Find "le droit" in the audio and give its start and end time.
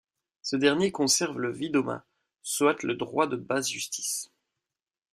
2.81-3.27